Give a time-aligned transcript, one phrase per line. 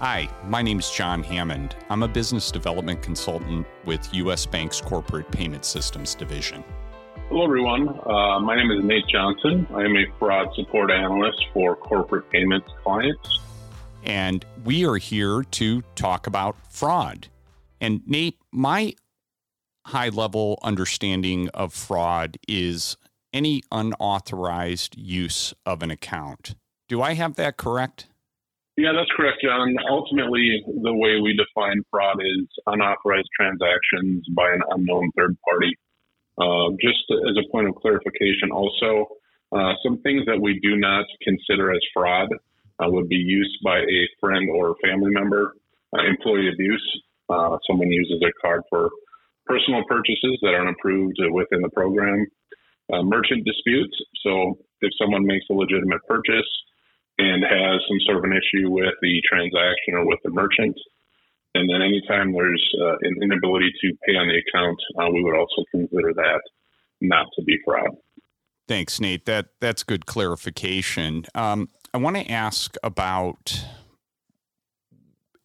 [0.00, 1.74] Hi, my name is John Hammond.
[1.88, 4.44] I'm a business development consultant with U.S.
[4.44, 6.62] Bank's Corporate Payment Systems Division.
[7.30, 7.88] Hello, everyone.
[8.04, 9.66] Uh, my name is Nate Johnson.
[9.74, 13.40] I am a fraud support analyst for corporate payments clients.
[14.02, 17.28] And we are here to talk about fraud.
[17.80, 18.92] And Nate, my
[19.86, 22.98] high level understanding of fraud is
[23.32, 26.54] any unauthorized use of an account.
[26.86, 28.08] Do I have that correct?
[28.76, 29.74] Yeah, that's correct, John.
[29.88, 35.72] Ultimately, the way we define fraud is unauthorized transactions by an unknown third party.
[36.36, 39.08] Uh, just as a point of clarification, also,
[39.52, 42.28] uh, some things that we do not consider as fraud
[42.78, 45.54] uh, would be use by a friend or family member,
[45.96, 46.84] uh, employee abuse.
[47.30, 48.90] Uh, someone uses a card for
[49.46, 52.26] personal purchases that aren't approved within the program,
[52.92, 53.96] uh, merchant disputes.
[54.22, 56.46] So, if someone makes a legitimate purchase,
[57.18, 60.76] and has some sort of an issue with the transaction or with the merchant.
[61.54, 65.34] And then anytime there's uh, an inability to pay on the account, uh, we would
[65.34, 66.40] also consider that
[67.00, 67.96] not to be fraud.
[68.68, 69.24] Thanks, Nate.
[69.26, 71.24] That that's good clarification.
[71.34, 73.64] Um, I want to ask about: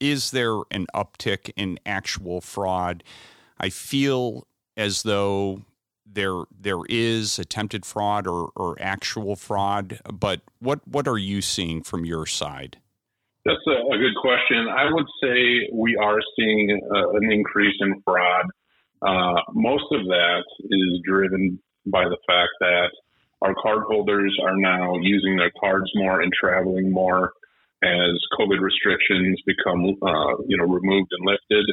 [0.00, 3.02] Is there an uptick in actual fraud?
[3.58, 4.46] I feel
[4.76, 5.62] as though
[6.10, 11.82] there there is attempted fraud or, or actual fraud, but what what are you seeing
[11.82, 12.78] from your side?
[13.44, 14.68] That's a, a good question.
[14.68, 18.46] I would say we are seeing uh, an increase in fraud.
[19.00, 22.90] Uh, most of that is driven by the fact that
[23.40, 27.32] our cardholders are now using their cards more and traveling more
[27.82, 31.64] as COVID restrictions become, uh, you know, removed and lifted.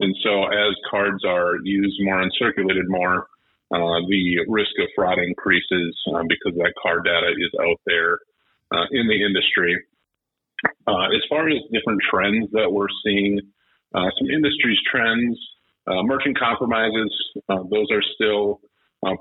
[0.00, 3.26] And so, as cards are used more and circulated more,
[3.74, 8.18] uh, the risk of fraud increases um, because that card data is out there
[8.70, 9.74] uh, in the industry.
[10.86, 13.40] Uh, as far as different trends that we're seeing,
[13.94, 15.38] uh, some industries trends,
[15.86, 17.10] uh, merchant compromises,
[17.48, 18.60] those are still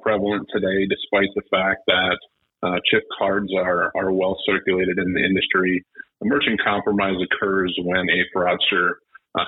[0.02, 2.18] prevalent today, despite the fact that
[2.90, 5.86] chip cards are, are well circulated in the industry.
[6.22, 8.94] A merchant compromise occurs when a fraudster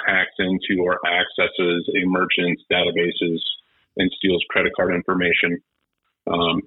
[0.05, 3.39] hacks into or accesses a merchant's databases
[3.97, 5.59] and steals credit card information.
[6.27, 6.61] Um,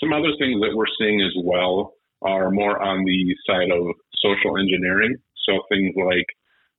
[0.00, 4.56] some other things that we're seeing as well are more on the side of social
[4.58, 5.16] engineering.
[5.46, 6.26] So things like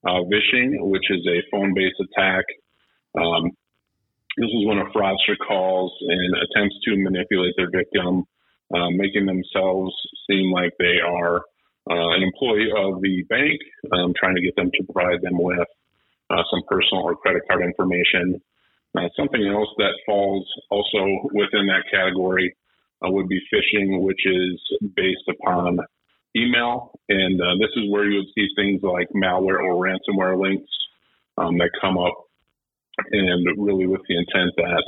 [0.06, 2.46] uh, vishing, which is a phone-based attack.
[3.16, 3.52] Um,
[4.38, 8.24] this is when a fraudster calls and attempts to manipulate their victim,
[8.74, 9.94] uh, making themselves
[10.30, 11.38] seem like they are
[11.90, 13.60] uh, an employee of the bank,
[13.92, 15.68] um, trying to get them to provide them with
[16.30, 18.42] uh, some personal or credit card information.
[18.98, 22.56] Uh, something else that falls also within that category
[23.04, 24.62] uh, would be phishing, which is
[24.96, 25.80] based upon
[26.36, 26.92] email.
[27.10, 30.72] And uh, this is where you would see things like malware or ransomware links
[31.38, 32.14] um, that come up,
[33.12, 34.84] and really with the intent that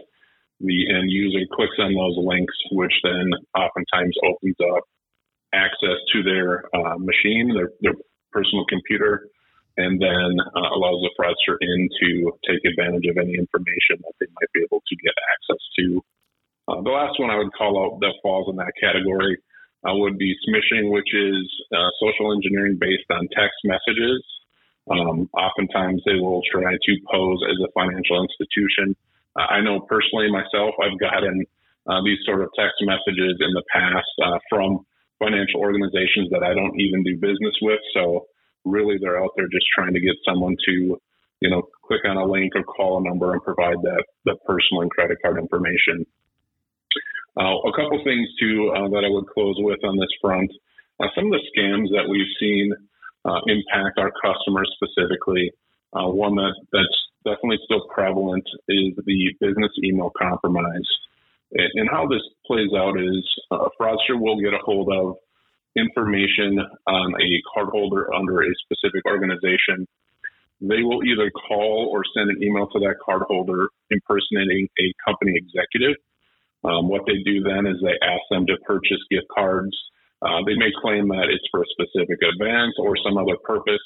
[0.60, 4.84] the end user clicks on those links, which then oftentimes opens up
[5.54, 7.94] access to their uh, machine, their, their
[8.32, 9.28] personal computer,
[9.78, 14.28] and then uh, allows the fraudster in to take advantage of any information that they
[14.40, 15.86] might be able to get access to.
[16.68, 19.38] Uh, the last one I would call out that falls in that category
[19.84, 24.24] uh, would be smishing, which is uh, social engineering based on text messages.
[24.90, 28.96] Um, oftentimes, they will try to pose as a financial institution.
[29.36, 31.44] Uh, I know personally myself, I've gotten
[31.86, 34.10] uh, these sort of text messages in the past
[34.50, 34.86] from
[35.20, 37.80] financial organizations that I don't even do business with.
[37.94, 38.26] So
[38.66, 41.00] really they're out there just trying to get someone to,
[41.40, 44.82] you know, click on a link or call a number and provide that, that personal
[44.82, 46.06] and credit card information.
[47.38, 50.52] Uh, a couple things too uh, that I would close with on this front.
[51.00, 52.74] Uh, some of the scams that we've seen
[53.26, 55.52] uh, impact our customers specifically.
[55.94, 60.88] Uh, one that, that's definitely still prevalent is the business email compromise.
[61.52, 65.18] And, and how this plays out is a fraudster will get a hold of
[65.76, 69.88] information on a cardholder under a specific organization,
[70.62, 75.96] they will either call or send an email to that cardholder impersonating a company executive.
[76.64, 79.76] Um, what they do then is they ask them to purchase gift cards.
[80.22, 83.84] Uh, they may claim that it's for a specific event or some other purpose.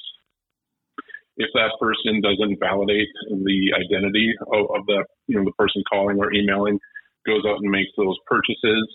[1.37, 6.19] If that person doesn't validate the identity of, of the you know the person calling
[6.19, 6.79] or emailing,
[7.25, 8.85] goes out and makes those purchases,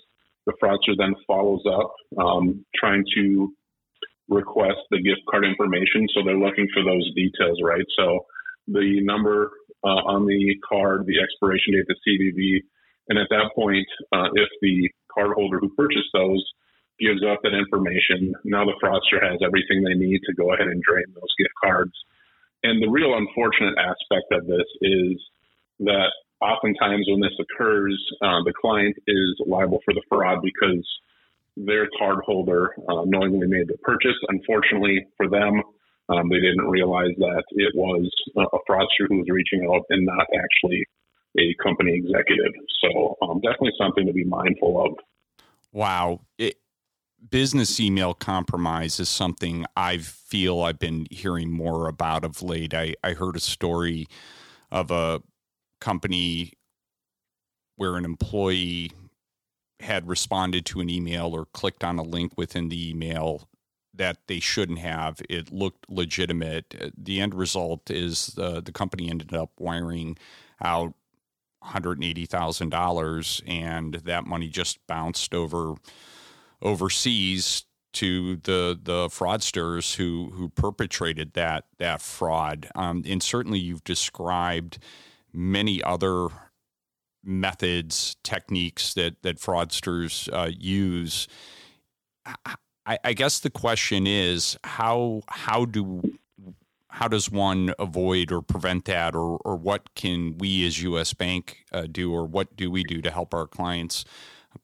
[0.45, 3.53] the fraudster then follows up, um, trying to
[4.29, 6.07] request the gift card information.
[6.13, 7.85] So they're looking for those details, right?
[7.97, 8.25] So
[8.67, 9.51] the number
[9.83, 12.61] uh, on the card, the expiration date, the CVV,
[13.09, 16.43] and at that point, uh, if the cardholder who purchased those
[16.99, 18.33] gives up that information.
[18.43, 21.93] Now the fraudster has everything they need to go ahead and drain those gift cards.
[22.63, 25.19] And the real unfortunate aspect of this is
[25.79, 26.11] that
[26.41, 30.85] oftentimes when this occurs, uh, the client is liable for the fraud because
[31.57, 34.15] their cardholder uh, knowingly made the purchase.
[34.27, 35.61] Unfortunately for them,
[36.09, 40.27] um, they didn't realize that it was a fraudster who was reaching out and not
[40.35, 40.85] actually
[41.39, 42.53] a company executive.
[42.81, 44.91] So um, definitely something to be mindful of.
[45.71, 46.21] Wow.
[46.37, 46.55] It,
[47.29, 52.73] business email compromise is something I feel I've been hearing more about of late.
[52.73, 54.07] I, I heard a story
[54.71, 55.21] of a
[55.79, 56.53] company
[57.75, 58.91] where an employee
[59.81, 63.49] had responded to an email or clicked on a link within the email
[63.93, 65.21] that they shouldn't have.
[65.29, 66.93] It looked legitimate.
[66.97, 70.17] The end result is uh, the company ended up wiring
[70.61, 70.93] out
[71.63, 75.75] $180,000 and that money just bounced over
[76.61, 82.69] overseas to the the fraudsters who who perpetrated that that fraud.
[82.75, 84.77] Um, and certainly you've described
[85.35, 86.27] many other
[87.23, 91.27] methods, techniques that that fraudsters uh, use.
[92.85, 96.01] I, I, guess the question is how how do
[96.89, 101.13] how does one avoid or prevent that, or or what can we as U.S.
[101.13, 104.05] Bank uh, do, or what do we do to help our clients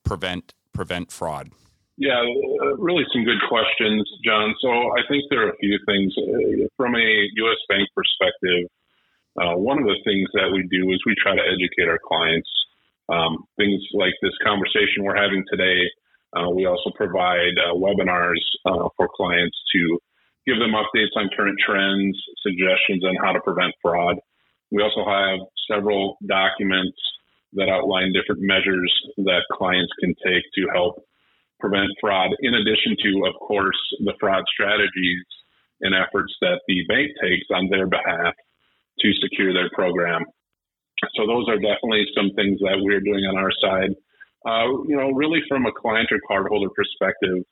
[0.03, 1.51] prevent prevent fraud?
[1.97, 4.56] Yeah, uh, really some good questions, John.
[4.62, 7.57] So I think there are a few things uh, from a U.S.
[7.69, 8.69] Bank perspective.
[9.39, 12.49] Uh, one of the things that we do is we try to educate our clients.
[13.07, 15.83] Um, things like this conversation we're having today.
[16.35, 19.99] Uh, we also provide uh, webinars uh, for clients to
[20.47, 24.15] give them updates on current trends, suggestions on how to prevent fraud.
[24.71, 25.39] We also have
[25.69, 26.97] several documents
[27.53, 31.03] that outline different measures that clients can take to help
[31.59, 35.25] prevent fraud, in addition to, of course, the fraud strategies
[35.81, 38.33] and efforts that the bank takes on their behalf
[39.01, 40.24] to secure their program.
[41.15, 43.92] So those are definitely some things that we're doing on our side.
[44.45, 47.44] Uh, you know, really from a client or cardholder perspective,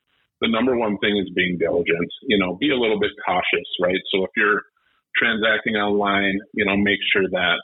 [0.42, 2.10] the number one thing is being diligent.
[2.28, 4.00] You know, be a little bit cautious, right?
[4.14, 4.62] So if you're
[5.18, 7.62] transacting online, you know, make sure that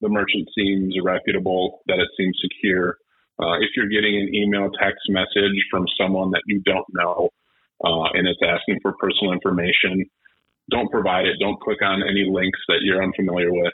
[0.00, 2.98] the merchant seems reputable, that it seems secure.
[3.40, 7.30] Uh, if you're getting an email, text message from someone that you don't know,
[7.84, 10.04] uh, and it's asking for personal information,
[10.70, 11.36] don't provide it.
[11.40, 13.72] Don't click on any links that you're unfamiliar with.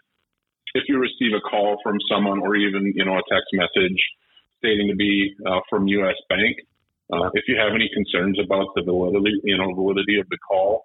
[0.75, 4.01] If you receive a call from someone or even, you know, a text message
[4.59, 6.17] stating to be uh, from U.S.
[6.29, 6.57] Bank,
[7.13, 10.83] uh, if you have any concerns about the validity, you know, validity of the call,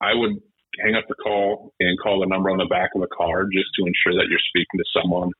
[0.00, 0.32] I would
[0.82, 3.68] hang up the call and call the number on the back of the card just
[3.78, 5.30] to ensure that you're speaking to someone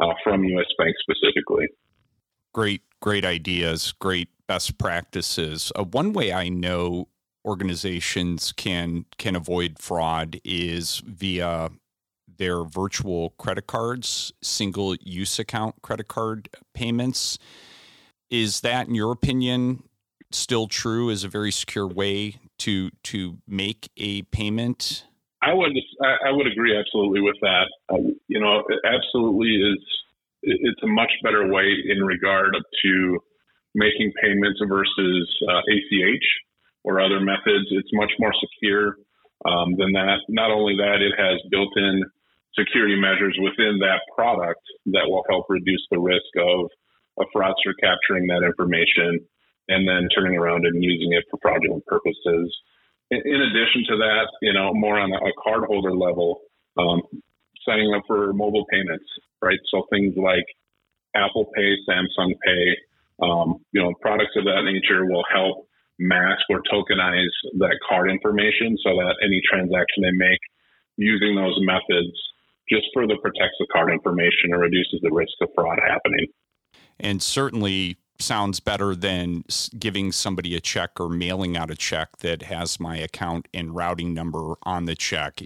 [0.00, 0.66] uh, from U.S.
[0.78, 1.68] Bank specifically.
[2.52, 5.72] Great, great ideas, great best practices.
[5.74, 7.08] Uh, one way I know
[7.44, 11.70] organizations can can avoid fraud is via
[12.38, 17.38] their virtual credit cards, single use account credit card payments.
[18.30, 19.84] Is that, in your opinion,
[20.30, 25.04] still true as a very secure way to to make a payment?
[25.42, 27.66] I would I would agree absolutely with that.
[27.92, 29.78] Um, you know, absolutely is
[30.42, 33.18] it's a much better way in regard to
[33.74, 36.24] making payments versus uh, ACH
[36.84, 37.66] or other methods.
[37.70, 38.96] It's much more secure
[39.44, 40.18] um, than that.
[40.28, 42.02] Not only that, it has built-in
[42.58, 46.68] security measures within that product that will help reduce the risk of
[47.20, 49.20] a fraudster capturing that information
[49.68, 52.52] and then turning around and using it for fraudulent purposes.
[53.10, 56.40] In, in addition to that, you know, more on a, a cardholder level,
[56.78, 57.02] um,
[57.66, 59.04] signing up for mobile payments,
[59.40, 59.60] right?
[59.70, 60.44] So things like
[61.14, 62.76] Apple Pay, Samsung Pay,
[63.22, 65.68] um, you know, products of that nature will help
[65.98, 70.40] mask or tokenize that card information so that any transaction they make
[70.96, 72.12] using those methods
[72.68, 76.26] just further protects the card information and reduces the risk of fraud happening.
[76.98, 79.44] And certainly sounds better than
[79.78, 84.14] giving somebody a check or mailing out a check that has my account and routing
[84.14, 85.42] number on the check.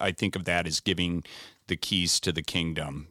[0.00, 1.24] I think of that as giving
[1.66, 3.08] the keys to the kingdom.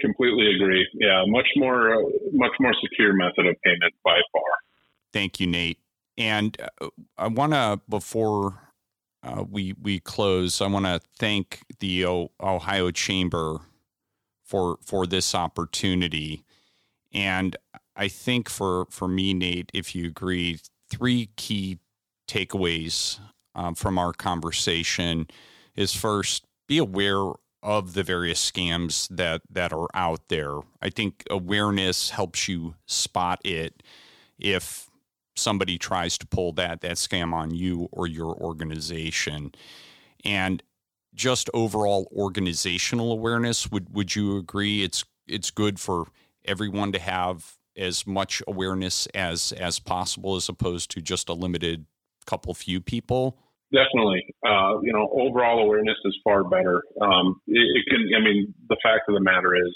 [0.00, 0.86] Completely agree.
[0.94, 4.42] Yeah, much more, uh, much more secure method of payment by far.
[5.16, 5.78] Thank you, Nate.
[6.18, 8.74] And uh, I want to before
[9.22, 13.60] uh, we we close, I want to thank the o- Ohio Chamber
[14.44, 16.44] for for this opportunity.
[17.14, 17.56] And
[17.96, 20.58] I think for for me, Nate, if you agree,
[20.90, 21.78] three key
[22.28, 23.18] takeaways
[23.54, 25.28] um, from our conversation
[25.76, 27.32] is first, be aware
[27.62, 30.58] of the various scams that that are out there.
[30.82, 33.82] I think awareness helps you spot it
[34.38, 34.90] if
[35.36, 39.52] somebody tries to pull that that scam on you or your organization.
[40.24, 40.62] And
[41.14, 46.06] just overall organizational awareness, would would you agree it's it's good for
[46.44, 51.86] everyone to have as much awareness as as possible as opposed to just a limited
[52.26, 53.38] couple few people?
[53.72, 54.24] Definitely.
[54.46, 56.82] Uh, you know, overall awareness is far better.
[57.00, 59.74] Um, it, it, can, I mean, the fact of the matter is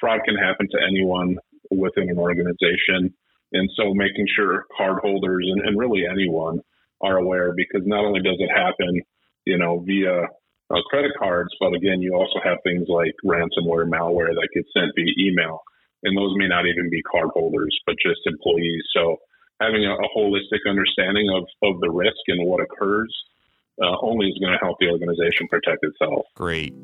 [0.00, 1.36] fraud can happen to anyone
[1.70, 3.14] within an organization.
[3.52, 6.60] And so making sure cardholders and, and really anyone
[7.00, 9.02] are aware because not only does it happen,
[9.44, 14.32] you know, via uh, credit cards, but again, you also have things like ransomware, malware
[14.32, 15.60] that gets sent via email.
[16.04, 18.82] And those may not even be cardholders, but just employees.
[18.94, 19.16] So
[19.60, 23.14] having a, a holistic understanding of, of the risk and what occurs
[23.80, 26.26] uh, only is going to help the organization protect itself.
[26.34, 26.74] Great.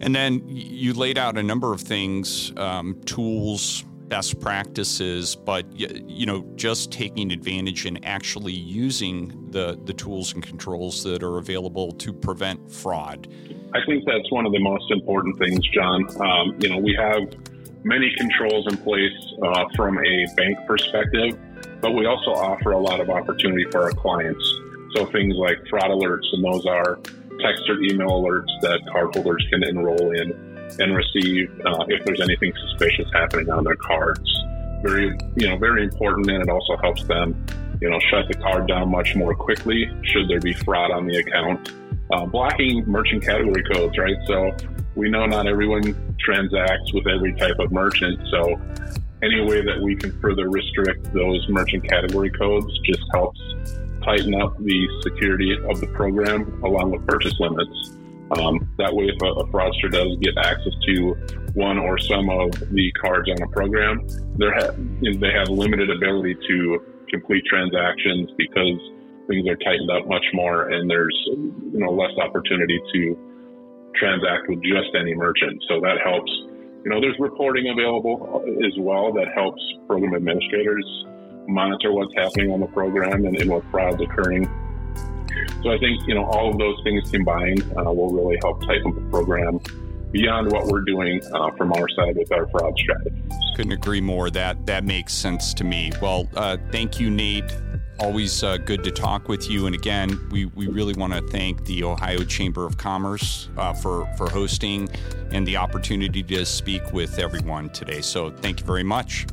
[0.00, 6.26] And then you laid out a number of things, um, tools, best practices, but you
[6.26, 11.92] know, just taking advantage and actually using the the tools and controls that are available
[11.92, 13.28] to prevent fraud.
[13.74, 16.04] I think that's one of the most important things, John.
[16.20, 17.22] Um, you know, we have
[17.84, 21.38] many controls in place uh, from a bank perspective,
[21.80, 24.44] but we also offer a lot of opportunity for our clients.
[24.94, 26.98] So things like fraud alerts, and those are
[27.40, 30.45] text or email alerts that cardholders can enroll in
[30.78, 34.44] and receive uh, if there's anything suspicious happening on their cards.
[34.82, 37.46] Very, you know, very important, and it also helps them,
[37.80, 41.16] you know, shut the card down much more quickly should there be fraud on the
[41.16, 41.72] account.
[42.12, 44.16] Uh, blocking merchant category codes, right?
[44.26, 44.54] So
[44.94, 48.60] we know not everyone transacts with every type of merchant, so
[49.22, 53.40] any way that we can further restrict those merchant category codes just helps
[54.04, 57.96] tighten up the security of the program along with purchase limits.
[58.34, 61.14] Um, that way, if a, a, fraudster does get access to
[61.54, 64.02] one or some of the cards on a program,
[64.40, 68.80] ha- they have limited ability to complete transactions because
[69.28, 73.16] things are tightened up much more, and there's you know less opportunity to
[73.94, 75.62] transact with just any merchant.
[75.68, 76.30] So that helps.
[76.84, 80.86] You know, there's reporting available as well that helps program administrators
[81.48, 84.48] monitor what's happening on the program and, and what fraud's occurring.
[85.66, 88.94] So I think, you know, all of those things combined uh, will really help tighten
[88.94, 89.58] the program
[90.12, 93.32] beyond what we're doing uh, from our side with our fraud strategies.
[93.56, 94.30] Couldn't agree more.
[94.30, 95.90] That that makes sense to me.
[96.00, 97.52] Well, uh, thank you, Nate.
[97.98, 99.66] Always uh, good to talk with you.
[99.66, 104.06] And again, we, we really want to thank the Ohio Chamber of Commerce uh, for,
[104.16, 104.88] for hosting
[105.32, 108.02] and the opportunity to speak with everyone today.
[108.02, 109.26] So thank you very much.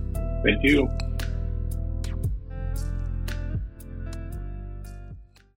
[0.43, 0.89] Thank you.